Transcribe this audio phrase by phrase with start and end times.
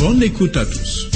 [0.00, 1.10] Bonne écoute à tous.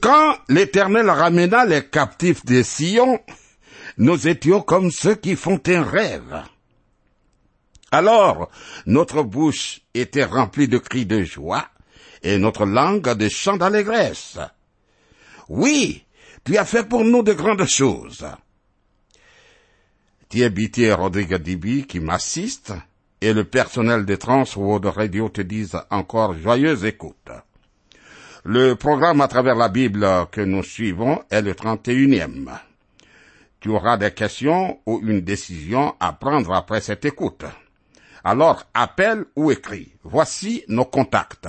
[0.00, 3.20] Quand l'Éternel ramena les captifs de Sion,
[3.98, 6.42] nous étions comme ceux qui font un rêve.
[7.92, 8.48] Alors
[8.86, 11.66] notre bouche était remplie de cris de joie
[12.22, 14.38] et notre langue de chants d'allégresse.
[15.50, 16.02] Oui,
[16.46, 18.26] tu as fait pour nous de grandes choses.
[20.38, 22.74] Et Rodrigue Dibi qui m'assistent
[23.22, 27.30] et le personnel de Trans World Radio te disent encore joyeuse écoute.
[28.44, 32.50] Le programme à travers la Bible que nous suivons est le 31e.
[33.60, 37.46] Tu auras des questions ou une décision à prendre après cette écoute.
[38.22, 39.94] Alors appelle ou écris.
[40.04, 41.48] Voici nos contacts.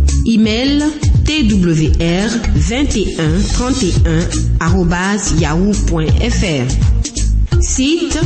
[0.25, 0.81] Email
[1.25, 6.65] twr 21 31 yahoo.fr.
[7.61, 8.19] Site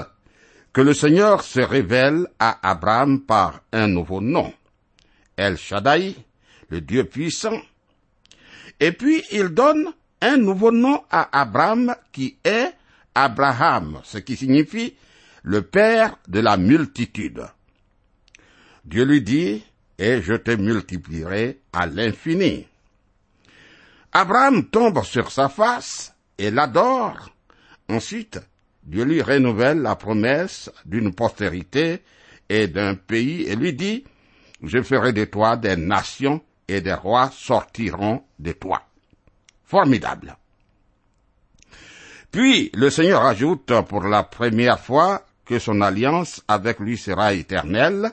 [0.72, 4.52] que le Seigneur se révèle à Abraham par un nouveau nom,
[5.36, 6.16] El Shaddai,
[6.68, 7.60] le Dieu puissant.
[8.78, 12.72] Et puis il donne un nouveau nom à Abraham qui est
[13.14, 14.94] Abraham, ce qui signifie
[15.42, 17.46] le père de la multitude.
[18.84, 19.64] Dieu lui dit,
[19.98, 22.66] et je te multiplierai à l'infini.
[24.12, 27.30] Abraham tombe sur sa face et l'adore.
[27.88, 28.40] Ensuite,
[28.82, 32.02] Dieu lui renouvelle la promesse d'une postérité
[32.48, 34.04] et d'un pays et lui dit,
[34.62, 38.82] je ferai de toi des nations et des rois sortiront de toi.
[39.64, 40.36] Formidable.
[42.30, 48.12] Puis le Seigneur ajoute pour la première fois que son alliance avec lui sera éternelle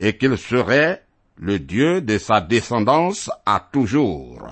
[0.00, 1.04] et qu'il serait
[1.36, 4.48] le Dieu de sa descendance à toujours.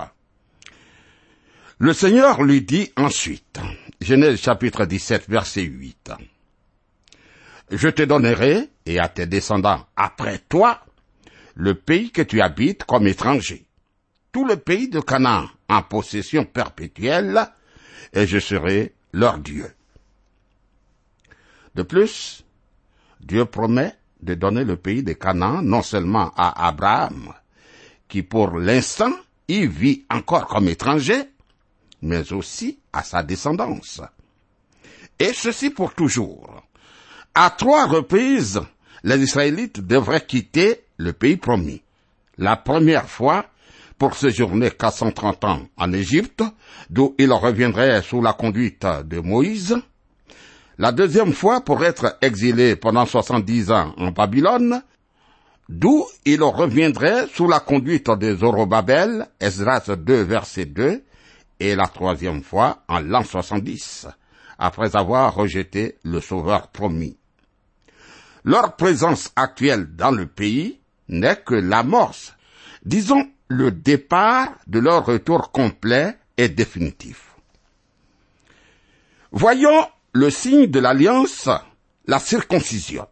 [1.79, 3.59] Le Seigneur lui dit ensuite,
[4.03, 6.11] Genèse chapitre 17 verset 8,
[7.71, 10.83] Je te donnerai, et à tes descendants après toi,
[11.55, 13.65] le pays que tu habites comme étranger,
[14.33, 17.47] tout le pays de Canaan en possession perpétuelle,
[18.11, 19.73] et je serai leur Dieu.
[21.75, 22.43] De plus,
[23.21, 27.33] Dieu promet de donner le pays de Canaan non seulement à Abraham,
[28.09, 29.13] qui pour l'instant
[29.47, 31.23] y vit encore comme étranger,
[32.03, 34.01] mais aussi à sa descendance.
[35.19, 36.63] Et ceci pour toujours.
[37.33, 38.61] À trois reprises,
[39.03, 41.81] les Israélites devraient quitter le pays promis.
[42.37, 43.45] La première fois,
[43.97, 46.43] pour séjourner 430 ans en Égypte,
[46.89, 49.77] d'où ils reviendraient sous la conduite de Moïse.
[50.77, 54.81] La deuxième fois, pour être exilés pendant 70 ans en Babylone,
[55.69, 61.03] d'où ils reviendraient sous la conduite de Zorobabel, Esdras 2 verset 2,
[61.63, 64.07] et la troisième fois en l'an 70,
[64.59, 67.15] après avoir rejeté le Sauveur promis.
[68.43, 72.35] Leur présence actuelle dans le pays n'est que l'amorce,
[72.83, 77.29] disons le départ de leur retour complet et définitif.
[79.31, 81.49] Voyons le signe de l'alliance,
[82.07, 83.07] la circoncision.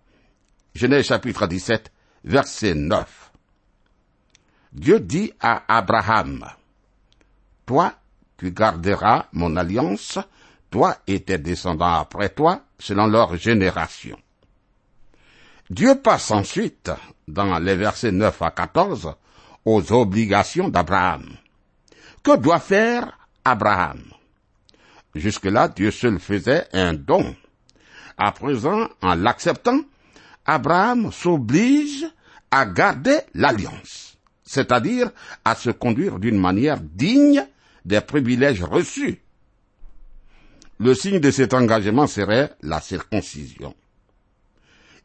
[0.75, 1.89] Genèse chapitre 17,
[2.25, 3.31] verset 9.
[4.73, 6.45] Dieu dit à Abraham,
[7.65, 7.93] Toi,
[8.41, 10.17] tu garderas mon alliance,
[10.71, 14.17] toi et tes descendants après toi, selon leur génération.
[15.69, 16.89] Dieu passe ensuite,
[17.27, 19.13] dans les versets 9 à 14,
[19.63, 21.23] aux obligations d'Abraham.
[22.23, 23.15] Que doit faire
[23.45, 24.01] Abraham?
[25.13, 27.35] Jusque-là, Dieu seul faisait un don.
[28.17, 29.81] À présent, en l'acceptant,
[30.47, 32.07] Abraham s'oblige
[32.49, 35.11] à garder l'alliance, c'est-à-dire
[35.45, 37.45] à se conduire d'une manière digne
[37.85, 39.21] des privilèges reçus.
[40.79, 43.75] Le signe de cet engagement serait la circoncision.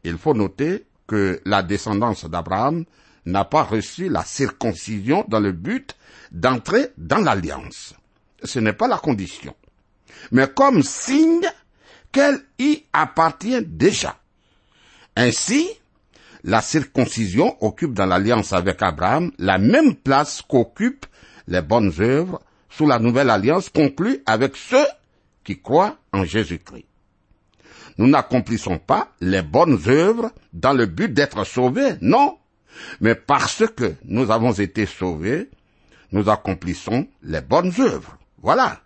[0.03, 2.85] Il faut noter que la descendance d'Abraham
[3.25, 5.95] n'a pas reçu la circoncision dans le but
[6.31, 7.93] d'entrer dans l'alliance.
[8.43, 9.55] Ce n'est pas la condition,
[10.31, 11.47] mais comme signe
[12.11, 14.17] qu'elle y appartient déjà.
[15.15, 15.67] Ainsi,
[16.43, 21.07] la circoncision occupe dans l'alliance avec Abraham la même place qu'occupent
[21.47, 22.41] les bonnes œuvres
[22.77, 24.85] sous la nouvelle alliance conclue avec ceux
[25.43, 26.85] qui croient en Jésus-Christ.
[27.97, 32.37] Nous n'accomplissons pas les bonnes œuvres dans le but d'être sauvés, non,
[33.01, 35.49] mais parce que nous avons été sauvés,
[36.11, 38.15] nous accomplissons les bonnes œuvres.
[38.43, 38.79] Voilà.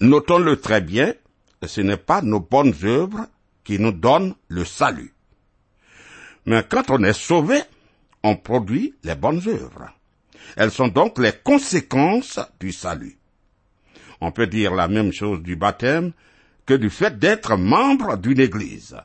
[0.00, 1.12] Notons-le très bien,
[1.66, 3.26] ce n'est pas nos bonnes œuvres
[3.64, 5.12] qui nous donnent le salut.
[6.44, 7.58] Mais quand on est sauvé,
[8.22, 9.95] on produit les bonnes œuvres.
[10.56, 13.18] Elles sont donc les conséquences du salut.
[14.20, 16.12] On peut dire la même chose du baptême
[16.64, 18.96] que du fait d'être membre d'une église.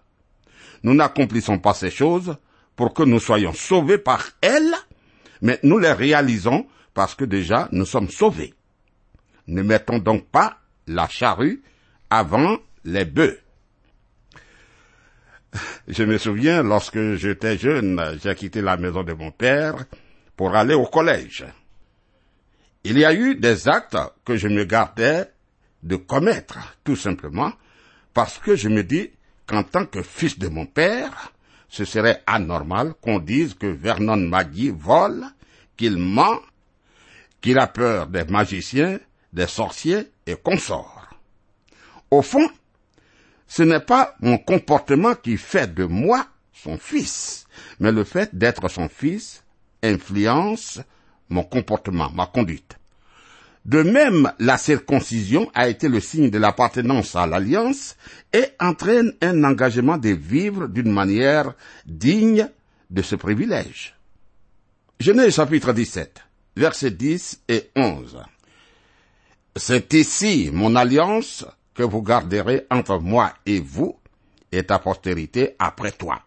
[0.83, 2.35] Nous n'accomplissons pas ces choses
[2.75, 4.73] pour que nous soyons sauvés par elles,
[5.41, 8.53] mais nous les réalisons parce que déjà nous sommes sauvés.
[9.47, 11.61] Ne mettons donc pas la charrue
[12.09, 13.39] avant les bœufs.
[15.87, 19.75] Je me souviens, lorsque j'étais jeune, j'ai quitté la maison de mon père
[20.35, 21.45] pour aller au collège.
[22.83, 25.31] Il y a eu des actes que je me gardais
[25.83, 27.51] de commettre, tout simplement,
[28.13, 29.11] parce que je me dis
[29.45, 31.31] qu'en tant que fils de mon père,
[31.69, 35.25] ce serait anormal qu'on dise que Vernon Maggie vole,
[35.77, 36.39] qu'il ment,
[37.39, 38.99] qu'il a peur des magiciens,
[39.31, 41.09] des sorciers et consorts.
[42.09, 42.49] Au fond,
[43.47, 47.47] ce n'est pas mon comportement qui fait de moi son fils,
[47.79, 49.43] mais le fait d'être son fils
[49.83, 50.79] influence
[51.29, 52.77] mon comportement, ma conduite.
[53.63, 57.95] De même, la circoncision a été le signe de l'appartenance à l'alliance
[58.33, 61.53] et entraîne un engagement de vivre d'une manière
[61.85, 62.49] digne
[62.89, 63.95] de ce privilège.
[64.99, 66.21] Genèse chapitre 17,
[66.55, 68.23] versets 10 et 11.
[69.55, 71.45] C'est ici mon alliance
[71.75, 73.95] que vous garderez entre moi et vous
[74.51, 76.21] et ta postérité après toi.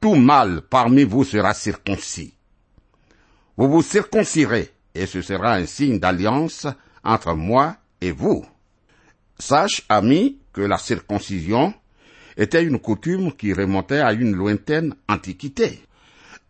[0.00, 2.35] Tout mâle parmi vous sera circoncis.
[3.56, 6.66] Vous vous circoncirez, et ce sera un signe d'alliance
[7.02, 8.44] entre moi et vous.
[9.38, 11.72] Sache, ami, que la circoncision
[12.36, 15.80] était une coutume qui remontait à une lointaine antiquité.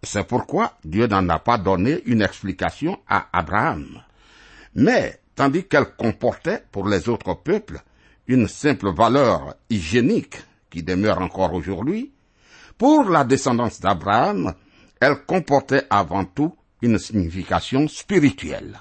[0.03, 4.03] C'est pourquoi Dieu n'en a pas donné une explication à Abraham.
[4.75, 7.81] Mais tandis qu'elle comportait pour les autres peuples
[8.27, 10.39] une simple valeur hygiénique
[10.71, 12.13] qui demeure encore aujourd'hui,
[12.77, 14.55] pour la descendance d'Abraham,
[15.01, 16.53] elle comportait avant tout
[16.83, 18.81] une signification spirituelle.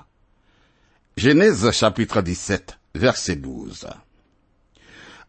[1.17, 3.87] Genèse chapitre 17, verset 12.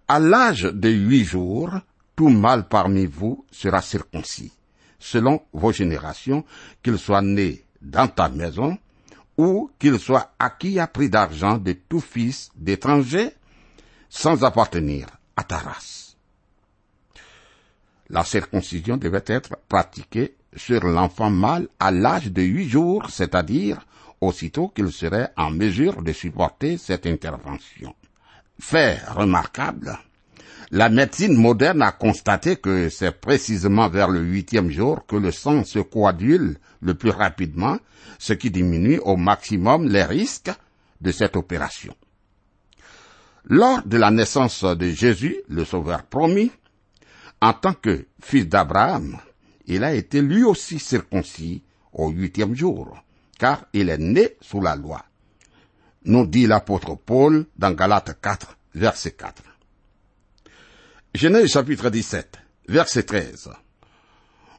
[0.09, 1.71] À l'âge de huit jours,
[2.17, 4.53] tout mâle parmi vous sera circoncis,
[4.99, 6.45] selon vos générations,
[6.83, 8.79] qu'il soit né dans ta maison,
[9.37, 13.31] ou qu'il soit acquis à prix d'argent de tout fils d'étranger,
[14.09, 15.07] sans appartenir
[15.37, 16.17] à ta race.
[18.09, 23.87] La circoncision devait être pratiquée sur l'enfant mâle à l'âge de huit jours, c'est-à-dire
[24.21, 27.95] aussitôt qu'il serait en mesure de supporter cette intervention.
[28.59, 29.99] Fait remarquable,
[30.71, 35.65] la médecine moderne a constaté que c'est précisément vers le huitième jour que le sang
[35.65, 37.79] se coagule le plus rapidement,
[38.19, 40.51] ce qui diminue au maximum les risques
[41.01, 41.95] de cette opération.
[43.45, 46.51] Lors de la naissance de Jésus, le Sauveur promis,
[47.41, 49.19] en tant que fils d'Abraham,
[49.67, 52.97] il a été lui aussi circoncis au huitième jour,
[53.39, 55.05] car il est né sous la loi.
[56.05, 59.43] Nous dit l'apôtre Paul dans Galates 4, verset 4.
[61.15, 63.51] Genèse chapitre 17, verset 13.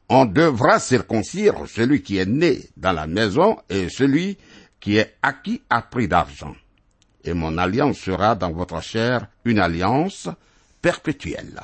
[0.09, 4.37] On devra circoncire celui qui est né dans la maison et celui
[4.79, 6.55] qui est acquis à prix d'argent.
[7.23, 10.29] Et mon alliance sera dans votre chair une alliance
[10.81, 11.59] perpétuelle.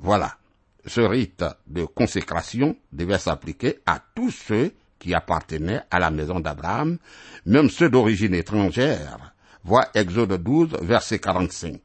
[0.00, 0.39] Voilà.
[0.86, 6.98] Ce rite de consécration devait s'appliquer à tous ceux qui appartenaient à la maison d'Abraham,
[7.46, 9.34] même ceux d'origine étrangère.
[9.64, 11.80] Vois Exode 12, verset 45.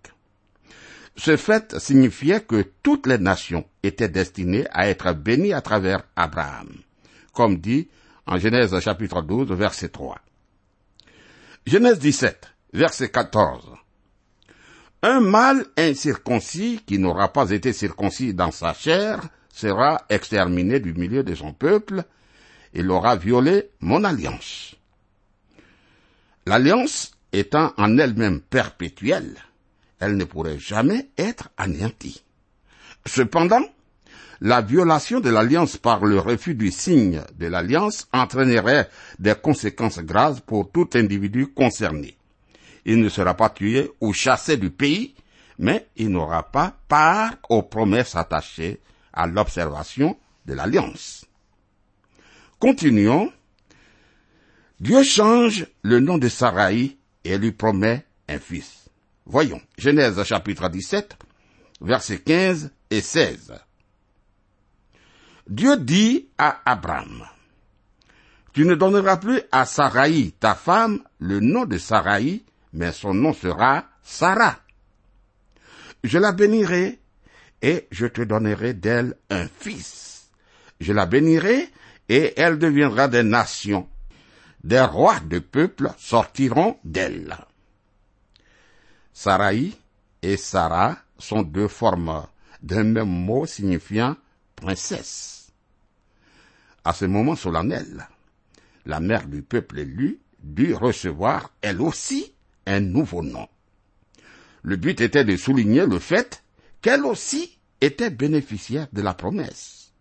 [1.18, 6.70] Ce fait signifiait que toutes les nations étaient destinées à être bénies à travers Abraham,
[7.34, 7.90] comme dit
[8.26, 10.20] en Genèse chapitre 12, verset 3.
[11.66, 13.76] Genèse 17, verset 14.
[15.08, 19.22] Un mâle incirconcis qui n'aura pas été circoncis dans sa chair
[19.54, 22.06] sera exterminé du milieu de son peuple,
[22.74, 24.74] il aura violé mon alliance.
[26.48, 29.36] L'alliance étant en elle-même perpétuelle,
[30.00, 32.24] elle ne pourrait jamais être anéantie.
[33.06, 33.64] Cependant,
[34.42, 40.42] la violation de l'alliance par le refus du signe de l'alliance entraînerait des conséquences graves
[40.42, 42.18] pour tout individu concerné.
[42.86, 45.16] Il ne sera pas tué ou chassé du pays,
[45.58, 48.80] mais il n'aura pas part aux promesses attachées
[49.12, 51.26] à l'observation de l'alliance.
[52.60, 53.32] Continuons.
[54.80, 58.90] Dieu change le nom de Sarai et lui promet un fils.
[59.26, 61.16] Voyons, Genèse chapitre 17,
[61.82, 63.54] versets 15 et 16.
[65.48, 67.26] Dieu dit à Abraham,
[68.54, 72.44] Tu ne donneras plus à Sarai, ta femme, le nom de Sarai,
[72.76, 74.60] mais son nom sera Sarah.
[76.04, 77.00] Je la bénirai
[77.62, 80.30] et je te donnerai d'elle un fils.
[80.80, 81.70] Je la bénirai
[82.10, 83.88] et elle deviendra des nations.
[84.64, 87.36] Des rois de peuples sortiront d'elle.
[89.14, 89.72] Sarai
[90.22, 92.28] et Sarah sont deux formes
[92.62, 94.18] d'un même mot signifiant
[94.56, 95.52] princesse.
[96.84, 98.06] À ce moment solennel,
[98.86, 102.35] la mère du peuple élu dut recevoir elle aussi
[102.66, 103.48] un nouveau nom.
[104.64, 106.44] Le but était de souligner le fait
[106.82, 109.92] qu'elle aussi était bénéficiaire de la promesse.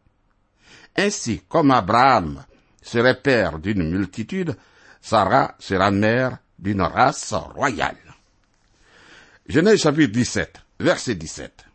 [0.96, 2.44] Ainsi, comme Abraham
[2.80, 4.56] serait père d'une multitude,
[5.00, 7.96] Sarah sera mère d'une race royale.
[9.46, 11.66] Genèse chapitre 17, verset 17.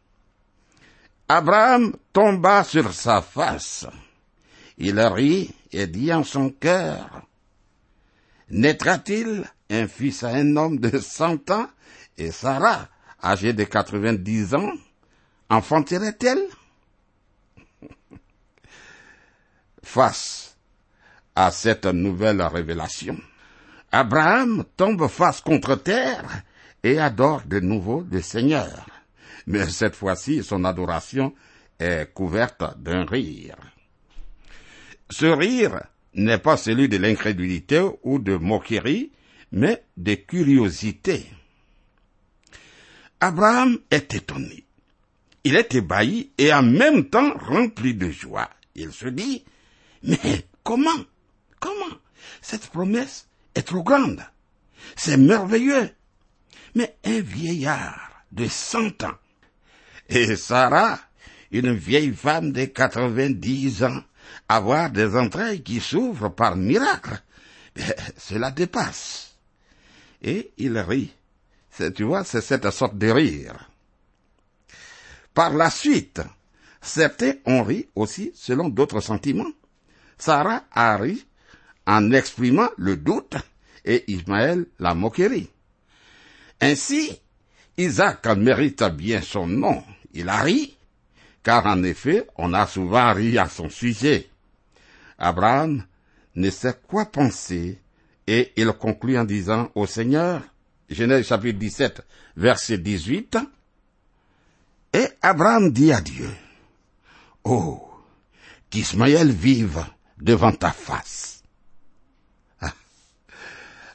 [1.27, 3.86] Abraham tomba sur sa face.
[4.79, 7.22] Il rit et dit en son cœur,
[8.51, 11.68] Naîtra-t-il un fils à un homme de cent ans?
[12.18, 12.88] Et Sarah,
[13.24, 14.74] âgée de quatre-vingt-dix ans,
[15.50, 16.44] enfanterait-elle?
[19.84, 20.58] Face
[21.36, 23.18] à cette nouvelle révélation,
[23.91, 26.44] Abraham tombe face contre terre
[26.84, 28.86] et adore de nouveau le Seigneur.
[29.48, 31.34] Mais cette fois-ci, son adoration
[31.79, 33.58] est couverte d'un rire.
[35.10, 35.82] Ce rire
[36.23, 39.11] n'est pas celui de l'incrédulité ou de moquerie,
[39.51, 41.25] mais de curiosité.
[43.19, 44.65] Abraham est étonné.
[45.43, 48.49] Il est ébahi et en même temps rempli de joie.
[48.75, 49.43] Il se dit,
[50.03, 51.05] mais comment,
[51.59, 51.97] comment
[52.41, 54.23] cette promesse est trop grande?
[54.95, 55.89] C'est merveilleux.
[56.75, 59.17] Mais un vieillard de cent ans
[60.09, 60.99] et Sarah,
[61.51, 64.03] une vieille femme de quatre-vingt-dix ans,
[64.48, 67.21] avoir des entrailles qui s'ouvrent par miracle,
[68.17, 69.36] cela dépasse.
[70.21, 71.13] Et il rit.
[71.95, 73.69] Tu vois, c'est cette sorte de rire.
[75.33, 76.21] Par la suite,
[76.81, 79.51] certains ont ri aussi selon d'autres sentiments.
[80.17, 81.25] Sarah a ri
[81.88, 83.38] en exprimant le doute
[83.86, 85.50] et Ismaël la moquerie.
[86.59, 87.17] Ainsi,
[87.77, 89.81] Isaac mérite bien son nom.
[90.13, 90.77] Il a ri,
[91.43, 94.29] car en effet, on a souvent ri à son sujet.
[95.17, 95.84] Abraham
[96.36, 97.79] ne sait quoi penser,
[98.27, 100.41] et il conclut en disant au Seigneur,
[100.89, 102.01] Genèse chapitre 17,
[102.38, 103.38] verset 18,
[104.93, 106.29] Et Abraham dit à Dieu,
[107.43, 107.89] Oh,
[108.69, 109.84] qu'Ismaël vive
[110.19, 111.43] devant ta face.
[112.62, 112.74] Ah.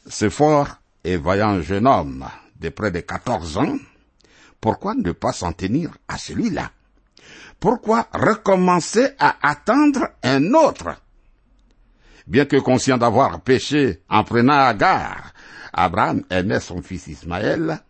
[0.06, 2.26] Ce fort et voyant jeune homme
[2.60, 3.76] de près de quatorze ans,
[4.60, 6.70] pourquoi ne pas s'en tenir à celui-là?
[7.64, 11.00] Pourquoi recommencer à attendre un autre?
[12.26, 15.32] Bien que conscient d'avoir péché en prenant Agar,
[15.72, 17.80] Abraham aimait son fils Ismaël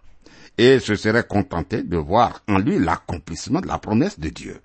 [0.56, 4.60] et se serait contenté de voir en lui l'accomplissement de la promesse de Dieu.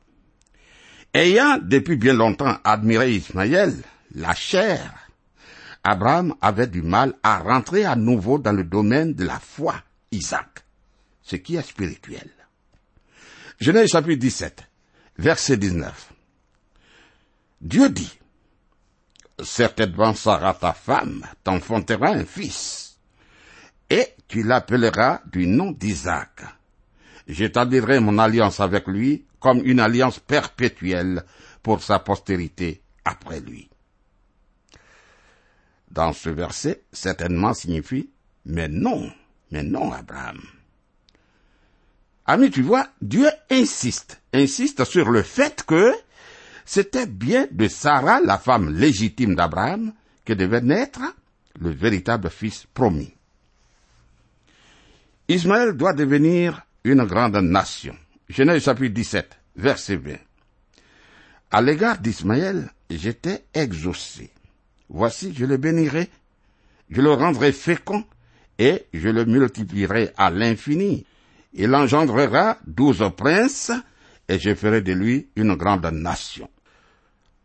[1.11, 3.73] Ayant depuis bien longtemps admiré Ismaël,
[4.13, 5.09] la chair,
[5.83, 9.73] Abraham avait du mal à rentrer à nouveau dans le domaine de la foi,
[10.11, 10.63] Isaac,
[11.23, 12.29] ce qui est spirituel.
[13.59, 14.68] Genèse chapitre 17,
[15.19, 16.13] verset 19.
[17.61, 18.17] Dieu dit,
[19.41, 22.97] Certainement Sarah ta femme t'enfantera un fils,
[23.89, 26.41] et tu l'appelleras du nom d'Isaac.
[27.27, 31.23] J'établirai mon alliance avec lui comme une alliance perpétuelle
[31.63, 33.69] pour sa postérité après lui.
[35.91, 38.09] Dans ce verset, certainement signifie,
[38.45, 39.11] mais non,
[39.51, 40.41] mais non, Abraham.
[42.31, 45.91] Ami, tu vois, Dieu insiste, insiste sur le fait que
[46.63, 49.93] c'était bien de Sarah, la femme légitime d'Abraham,
[50.25, 51.01] que devait naître
[51.59, 53.11] le véritable fils promis.
[55.27, 57.95] Ismaël doit devenir une grande nation.
[58.29, 60.11] Genèse chapitre 17, verset 20.
[61.49, 64.29] À l'égard d'Ismaël, j'étais exaucé.
[64.87, 66.11] Voici, je le bénirai,
[66.91, 68.05] je le rendrai fécond,
[68.59, 71.07] et je le multiplierai à l'infini.
[71.53, 73.71] Il engendrera douze princes,
[74.27, 76.49] et je ferai de lui une grande nation.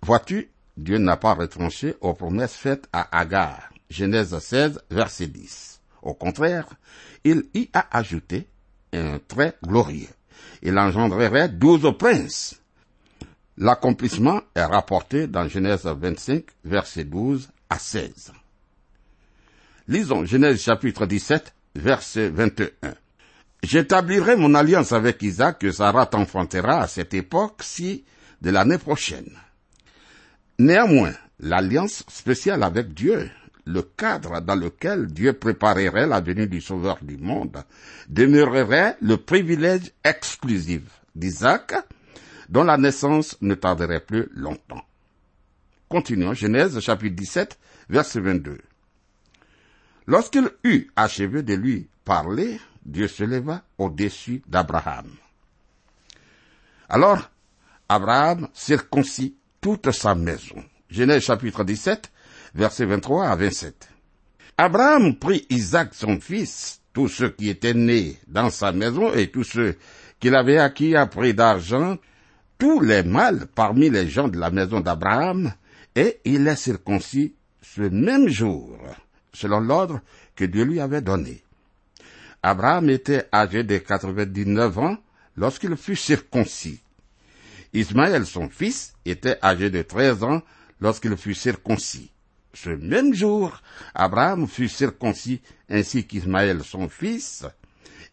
[0.03, 3.71] Vois-tu, Dieu n'a pas retranché aux promesses faites à Agar.
[3.89, 5.81] Genèse 16, verset 10.
[6.03, 6.67] Au contraire,
[7.25, 8.47] il y a ajouté
[8.93, 10.09] un trait glorieux.
[10.63, 12.61] Il engendrerait douze princes.
[13.57, 18.33] L'accomplissement est rapporté dans Genèse 25, verset 12 à 16.
[19.87, 22.95] Lisons Genèse chapitre 17, verset 21.
[23.65, 28.05] J'établirai mon alliance avec Isaac que Sarah t'enfantera à cette époque-ci
[28.43, 29.39] de l'année prochaine.
[30.59, 33.31] Néanmoins, l'alliance spéciale avec Dieu,
[33.65, 37.65] le cadre dans lequel Dieu préparerait la venue du Sauveur du monde,
[38.11, 40.83] demeurerait le privilège exclusif
[41.15, 41.73] d'Isaac,
[42.51, 44.85] dont la naissance ne tarderait plus longtemps.
[45.89, 48.59] Continuons, Genèse chapitre 17, verset 22.
[50.07, 55.11] Lorsqu'il eut achevé de lui parler, Dieu se leva au-dessus d'Abraham.
[56.89, 57.31] Alors,
[57.89, 60.63] Abraham circoncit toute sa maison.
[60.91, 62.11] Genèse chapitre 17,
[62.55, 63.89] versets 23 à 27.
[64.57, 69.45] Abraham prit Isaac son fils, tous ceux qui étaient nés dans sa maison et tous
[69.45, 69.77] ceux
[70.21, 71.99] qu'il avait acquis à prix d'argent,
[72.59, 75.53] tous les mâles parmi les gens de la maison d'Abraham,
[75.97, 78.79] et il les circoncis ce même jour,
[79.33, 80.01] selon l'ordre
[80.37, 81.44] que Dieu lui avait donné.
[82.47, 84.99] Abraham était âgé de 99 ans
[85.35, 86.83] lorsqu'il fut circoncis.
[87.73, 90.43] Ismaël, son fils, était âgé de treize ans
[90.79, 92.11] lorsqu'il fut circoncis.
[92.53, 93.63] Ce même jour,
[93.95, 95.41] Abraham fut circoncis
[95.71, 97.47] ainsi qu'Ismaël, son fils,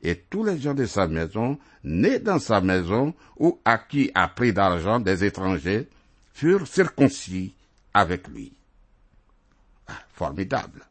[0.02, 4.54] et tous les gens de sa maison, nés dans sa maison ou acquis à prix
[4.54, 5.90] d'argent des étrangers,
[6.34, 7.54] furent circoncis
[7.94, 8.54] avec lui.
[9.88, 10.88] Ah, formidable.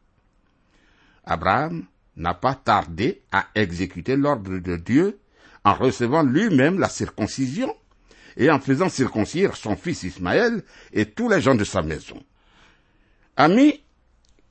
[1.24, 5.18] Abraham n'a pas tardé à exécuter l'ordre de Dieu
[5.64, 7.74] en recevant lui-même la circoncision
[8.36, 12.22] et en faisant circoncire son fils Ismaël et tous les gens de sa maison.
[13.36, 13.82] Ami,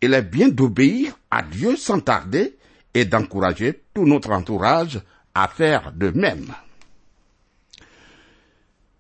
[0.02, 2.58] il est bien d'obéir à Dieu sans tarder
[2.94, 5.02] et d'encourager tout notre entourage
[5.34, 6.54] à faire de même.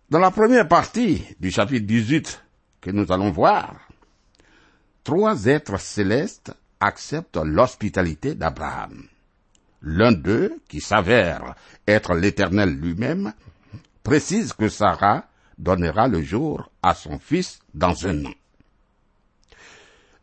[0.09, 2.43] Dans la première partie du chapitre 18
[2.81, 3.75] que nous allons voir,
[5.03, 9.03] trois êtres célestes acceptent l'hospitalité d'Abraham.
[9.81, 11.55] L'un d'eux, qui s'avère
[11.87, 13.33] être l'Éternel lui-même,
[14.03, 15.25] précise que Sarah
[15.57, 18.33] donnera le jour à son fils dans un an.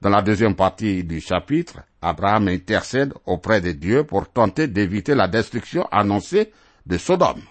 [0.01, 5.27] Dans la deuxième partie du chapitre, Abraham intercède auprès de Dieu pour tenter d'éviter la
[5.27, 6.53] destruction annoncée
[6.85, 7.43] de Sodome.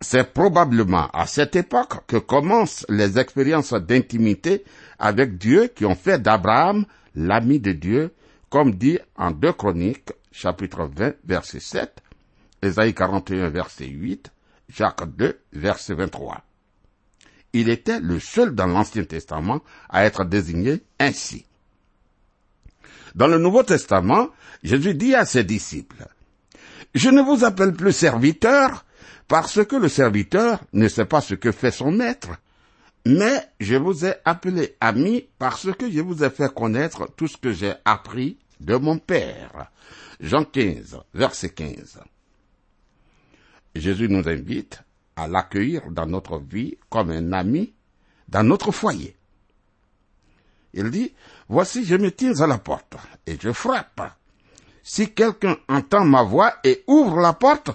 [0.00, 4.64] C'est probablement à cette époque que commencent les expériences d'intimité
[4.98, 8.12] avec Dieu qui ont fait d'Abraham l'ami de Dieu,
[8.50, 12.02] comme dit en 2 Chroniques, chapitre 20, verset 7,
[12.62, 14.30] Ésaïe 41, verset 8,
[14.68, 16.42] Jacques 2, verset 23.
[17.52, 21.44] Il était le seul dans l'Ancien Testament à être désigné ainsi.
[23.14, 24.28] Dans le Nouveau Testament,
[24.62, 26.06] Jésus dit à ses disciples,
[26.94, 28.86] Je ne vous appelle plus serviteur
[29.28, 32.30] parce que le serviteur ne sait pas ce que fait son maître,
[33.04, 37.36] mais je vous ai appelé ami parce que je vous ai fait connaître tout ce
[37.36, 39.70] que j'ai appris de mon Père.
[40.20, 42.00] Jean 15, verset 15.
[43.74, 44.82] Jésus nous invite
[45.16, 47.74] à l'accueillir dans notre vie comme un ami
[48.28, 49.16] dans notre foyer.
[50.74, 51.12] Il dit,
[51.48, 54.16] Voici, je me tiens à la porte et je frappe.
[54.82, 57.70] Si quelqu'un entend ma voix et ouvre la porte,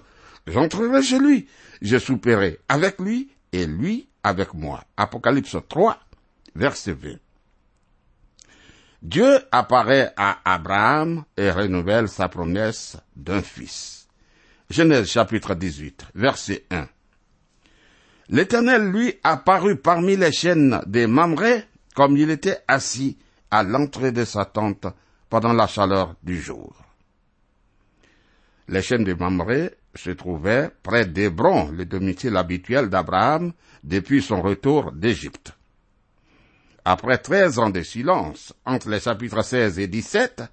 [0.46, 1.48] j'entrerai chez lui,
[1.82, 4.84] je souperai avec lui et lui avec moi.
[4.98, 5.98] Apocalypse 3,
[6.56, 7.18] verset 20.
[9.02, 14.08] Dieu apparaît à Abraham et renouvelle sa promesse d'un fils.
[14.70, 16.88] Genèse chapitre 18, verset 1.
[18.30, 21.63] L'Éternel lui apparut parmi les chaînes des Mamré
[21.96, 23.18] comme il était assis
[23.50, 24.88] à l'entrée de sa tente
[25.30, 26.76] pendant la chaleur du jour.
[28.68, 33.52] Les chaînes de Mamré se trouvaient près d'Hébron, le domicile habituel d'Abraham
[33.84, 35.54] depuis son retour d'Égypte.
[36.86, 40.44] Après treize ans de silence entre les chapitres 16 et 17,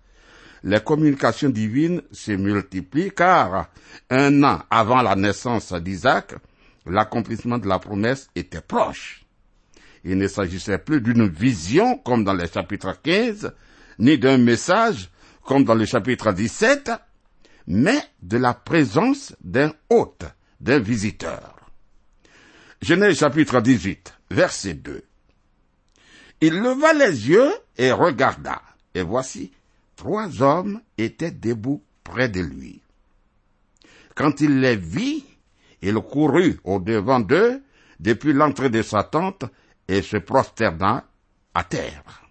[0.65, 3.69] les communications divines se multiplient car
[4.11, 6.35] un an avant la naissance d'Isaac,
[6.87, 9.25] l'accomplissement de la promesse était proche.
[10.05, 13.53] Il ne s'agissait plus d'une vision comme dans le chapitre 15,
[13.99, 15.11] ni d'un message
[15.45, 16.91] comme dans le chapitre 17,
[17.67, 20.25] mais de la présence d'un hôte,
[20.61, 21.57] d'un visiteur.
[22.83, 25.03] Genèse chapitre 18, verset 2.
[26.41, 28.61] Il leva les yeux et regarda,
[28.95, 29.53] et voici,
[29.97, 32.83] trois hommes étaient debout près de lui.
[34.15, 35.25] Quand il les vit,
[35.81, 37.63] il courut au devant d'eux
[38.01, 39.45] depuis l'entrée de sa tente
[39.89, 41.05] et se prosterna
[41.55, 42.23] à terre.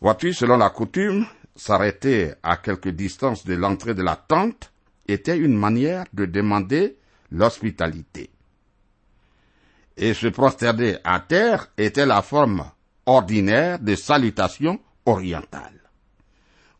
[0.00, 4.72] Vois-tu, selon la coutume, s'arrêter à quelque distance de l'entrée de la tente
[5.06, 6.96] était une manière de demander
[7.30, 8.30] l'hospitalité.
[9.96, 12.64] Et se prosterner à terre était la forme
[13.06, 15.80] ordinaire de salutation orientale.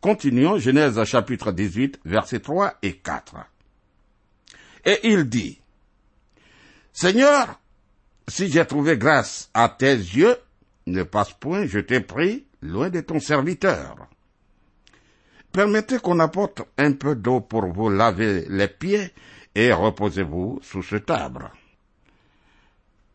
[0.01, 3.37] Continuons Genèse chapitre 18 versets 3 et 4.
[4.87, 5.61] Et il dit,
[6.93, 7.61] Seigneur,
[8.29, 10.37] si j'ai trouvé grâce à tes yeux,
[10.87, 14.09] ne passe point, je t'ai pris, loin de ton serviteur.
[15.55, 19.13] Permettez qu'on apporte un peu d'eau pour vous laver les pieds
[19.55, 21.53] et reposez-vous sous ce arbre.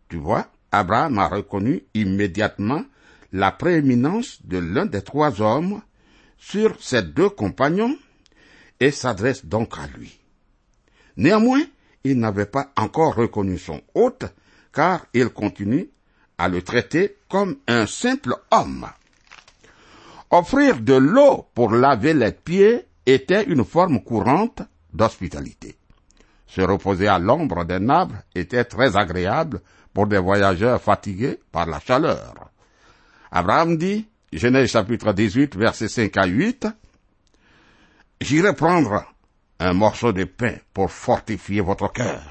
[0.08, 2.86] Tu vois, Abraham a reconnu immédiatement
[3.34, 5.82] la prééminence de l'un des trois hommes
[6.38, 7.98] sur ses deux compagnons
[8.80, 10.18] et s'adresse donc à lui.
[11.18, 11.64] Néanmoins,
[12.06, 14.24] il n'avait pas encore reconnu son hôte,
[14.72, 15.90] car il continue
[16.38, 18.88] à le traiter comme un simple homme.
[20.32, 24.62] Offrir de l'eau pour laver les pieds était une forme courante
[24.94, 25.76] d'hospitalité.
[26.46, 29.62] Se reposer à l'ombre d'un arbre était très agréable
[29.94, 32.52] pour des voyageurs fatigués par la chaleur.
[33.32, 36.68] Abraham dit, Genèse chapitre 18, versets 5 à 8,
[38.22, 39.06] J'irai prendre
[39.60, 42.22] un morceau de pain pour fortifier votre cœur.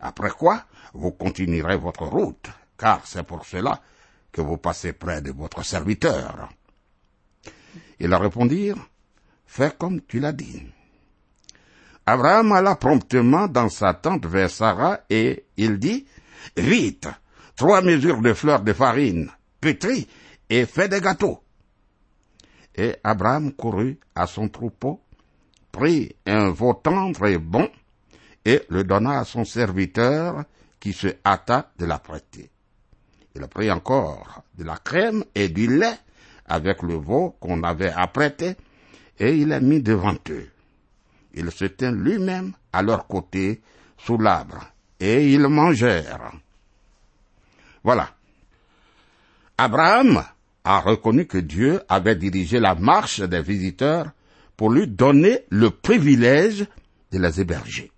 [0.00, 3.80] Après quoi, vous continuerez votre route, car c'est pour cela
[4.32, 6.48] que vous passez près de votre serviteur.
[8.02, 8.88] Ils leur répondirent,
[9.46, 10.62] Fais comme tu l'as dit.
[12.04, 16.06] Abraham alla promptement dans sa tente vers Sarah et il dit,
[16.56, 17.06] Vite,
[17.54, 20.08] trois mesures de fleurs de farine, pétris
[20.50, 21.44] et fais des gâteaux.
[22.74, 25.00] Et Abraham courut à son troupeau,
[25.70, 27.70] prit un veau tendre et bon,
[28.44, 30.42] et le donna à son serviteur
[30.80, 32.50] qui se hâta de la prêter.
[33.36, 35.98] Il prit encore de la crème et du lait
[36.52, 38.56] avec le veau qu'on avait apprêté,
[39.18, 40.50] et il l'a mis devant eux.
[41.32, 43.62] Il se tint lui-même à leur côté
[43.96, 44.62] sous l'arbre,
[45.00, 46.30] et ils mangèrent.
[47.82, 48.10] Voilà.
[49.56, 50.22] Abraham
[50.64, 54.10] a reconnu que Dieu avait dirigé la marche des visiteurs
[54.54, 56.66] pour lui donner le privilège
[57.12, 57.90] de les héberger.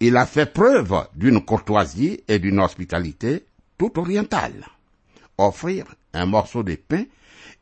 [0.00, 3.46] Il a fait preuve d'une courtoisie et d'une hospitalité
[3.78, 4.66] tout orientale.
[5.38, 7.04] Offrir un morceau de pain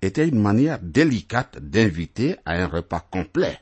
[0.02, 3.58] était une manière délicate d'inviter à un repas complet.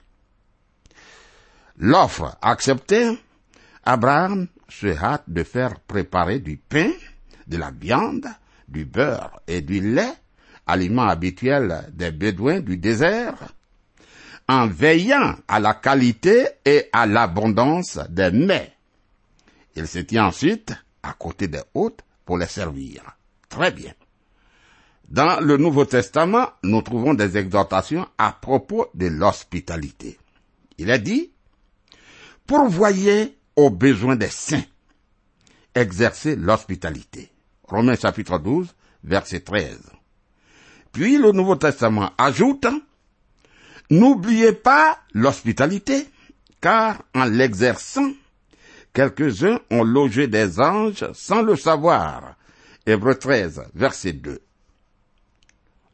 [1.78, 3.18] L'offre acceptée,
[3.84, 6.90] Abraham se hâte de faire préparer du pain,
[7.46, 8.26] de la viande,
[8.68, 10.14] du beurre et du lait,
[10.66, 13.54] aliments habituels des Bédouins du désert,
[14.48, 18.72] en veillant à la qualité et à l'abondance des mets.
[19.76, 20.72] Il se tient ensuite
[21.02, 23.02] à côté des hôtes pour les servir.
[23.48, 23.92] Très bien.
[25.10, 30.16] Dans le Nouveau Testament, nous trouvons des exhortations à propos de l'hospitalité.
[30.78, 31.32] Il est dit,
[32.46, 34.62] pourvoyez aux besoins des saints,
[35.74, 37.32] exercez l'hospitalité.
[37.64, 39.80] Romains chapitre 12, verset 13.
[40.92, 42.68] Puis le Nouveau Testament ajoute,
[43.90, 46.06] n'oubliez pas l'hospitalité,
[46.60, 48.12] car en l'exerçant,
[48.92, 52.36] quelques-uns ont logé des anges sans le savoir.
[52.86, 54.40] Hébreu 13, verset 2.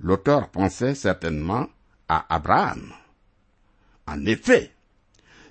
[0.00, 1.68] L'auteur pensait certainement
[2.08, 2.92] à Abraham.
[4.06, 4.72] En effet,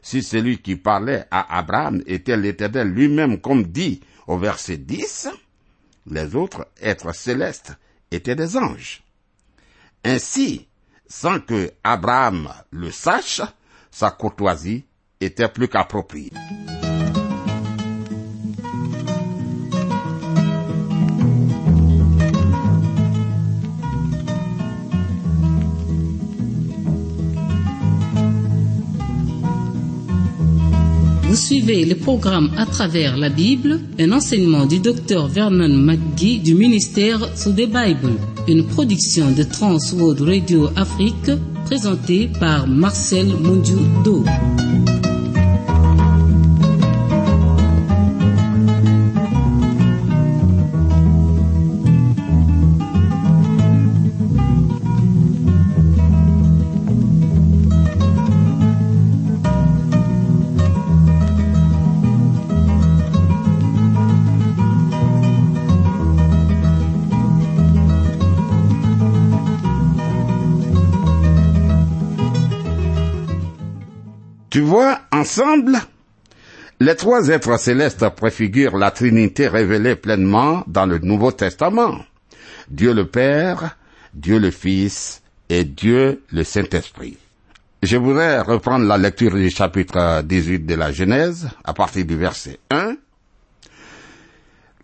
[0.02, 5.30] si celui qui parlait à Abraham était l'Éternel lui-même comme dit au verset 10,
[6.08, 7.74] les autres êtres célestes
[8.12, 9.04] étaient des anges.
[10.04, 10.68] Ainsi,
[11.08, 13.42] sans que Abraham le sache,
[13.90, 14.86] sa courtoisie
[15.20, 16.32] était plus qu'appropriée.
[31.36, 36.56] Vous suivez le programme à travers la Bible, un enseignement du docteur Vernon McGee du
[36.56, 38.14] ministère sous the Bible,
[38.48, 41.32] une production de Trans World Radio Afrique
[41.66, 44.24] présentée par Marcel Mondiou-Do.
[74.56, 75.78] Tu vois, ensemble,
[76.80, 81.98] les trois êtres célestes préfigurent la Trinité révélée pleinement dans le Nouveau Testament.
[82.70, 83.76] Dieu le Père,
[84.14, 87.18] Dieu le Fils et Dieu le Saint-Esprit.
[87.84, 92.58] Je voudrais reprendre la lecture du chapitre 18 de la Genèse à partir du verset
[92.72, 92.96] 1.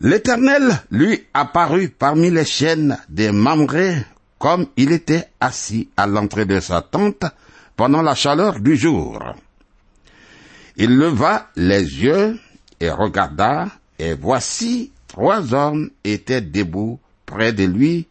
[0.01, 4.05] L'Éternel lui apparut parmi les chaînes des Mamrés
[4.38, 7.23] comme il était assis à l'entrée de sa tente
[7.77, 9.34] pendant la chaleur du jour.
[10.84, 12.39] Il leva les yeux
[12.80, 13.67] et regarda,
[14.00, 18.08] et voici trois hommes étaient debout près de lui.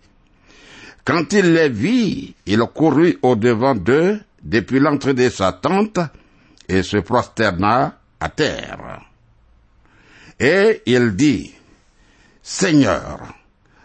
[1.04, 5.98] Quand il les vit, il courut au-devant d'eux depuis l'entrée de sa tente
[6.68, 9.00] et se prosterna à terre.
[10.38, 11.52] Et il dit,
[12.40, 13.34] Seigneur,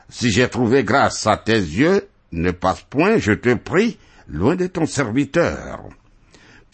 [0.09, 4.67] si j'ai trouvé grâce à tes yeux, ne passe point, je te prie, loin de
[4.67, 5.89] ton serviteur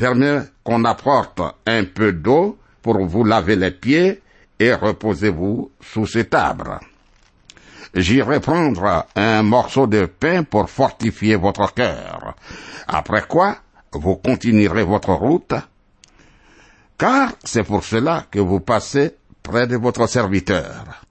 [0.01, 4.19] permet qu'on apporte un peu d'eau pour vous laver les pieds
[4.57, 6.79] et reposez-vous sous cet arbre.
[7.93, 12.33] J'irai prendre un morceau de pain pour fortifier votre cœur.
[12.87, 13.57] Après quoi,
[13.91, 15.53] vous continuerez votre route,
[16.97, 21.05] car c'est pour cela que vous passez près de votre serviteur.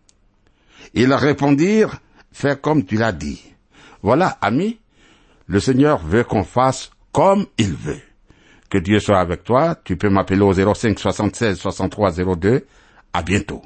[0.95, 2.01] Ils répondirent,
[2.33, 3.41] fais comme tu l'as dit.
[4.03, 4.81] Voilà, ami,
[5.47, 8.10] le Seigneur veut qu'on fasse comme il veut.
[8.71, 9.75] Que Dieu soit avec toi.
[9.83, 12.67] Tu peux m'appeler au 05 76 63 02.
[13.13, 13.63] À bientôt.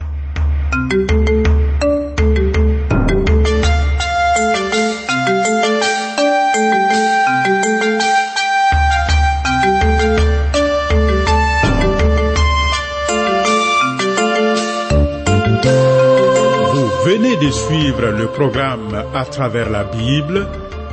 [16.73, 20.47] Vous venez de suivre le programme à travers la Bible,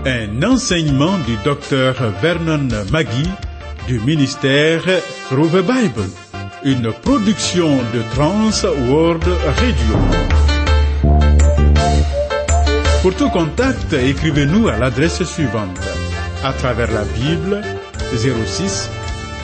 [0.05, 3.29] un enseignement du docteur Vernon Magui
[3.87, 4.83] du ministère
[5.29, 6.07] Through the Bible,
[6.63, 9.23] une production de Trans World
[9.57, 9.97] Radio.
[13.01, 15.79] Pour tout contact, écrivez-nous à l'adresse suivante.
[16.43, 17.61] À travers la Bible,
[18.15, 18.89] 06,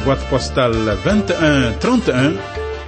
[0.06, 2.34] boîte postale 21 31,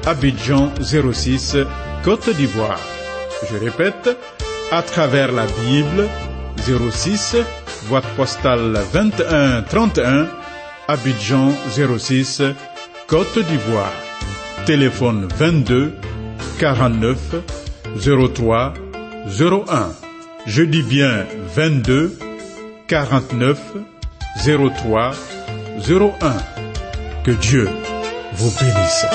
[0.06, 1.58] Abidjan 06,
[2.04, 2.80] Côte d'Ivoire.
[3.52, 4.18] Je répète,
[4.72, 6.08] à travers la Bible,
[6.92, 7.38] 06,
[7.88, 10.28] boîte postale 21 31,
[10.90, 11.54] Abidjan
[12.00, 12.42] 06,
[13.06, 13.94] Côte d'Ivoire.
[14.66, 15.94] Téléphone 22
[16.58, 17.36] 49
[17.96, 18.74] 03
[19.40, 19.90] 01.
[20.48, 22.18] Je dis bien 22
[22.88, 23.60] 49
[24.44, 25.12] 03
[25.88, 26.12] 01.
[27.24, 27.70] Que Dieu
[28.34, 29.06] vous bénisse.